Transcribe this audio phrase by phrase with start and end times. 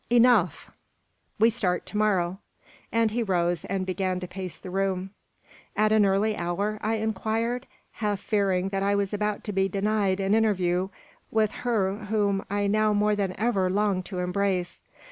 [0.09, 0.71] "Enough.
[1.37, 2.39] We start to morrow."
[2.91, 5.11] And he rose, and began to pace the room.
[5.75, 10.19] "At an early hour?" I inquired, half fearing that I was about to be denied
[10.19, 10.89] an interview
[11.29, 14.81] with her whom I now more than ever longed to embrace.